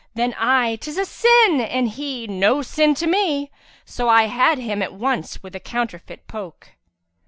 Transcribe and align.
Then 0.15 0.33
I,' 0.35 0.77
'Tis 0.81 0.97
a 0.97 1.05
sin!; 1.05 1.61
and 1.61 1.87
he, 1.87 2.25
'No 2.25 2.63
sin 2.63 2.95
to 2.95 3.05
me! 3.05 3.51
* 3.67 3.85
So 3.85 4.09
I 4.09 4.23
had 4.23 4.57
him 4.57 4.81
at 4.81 4.93
once 4.95 5.43
with 5.43 5.55
a 5.55 5.59
counterfeit 5.59 6.25
poke." 6.27 6.69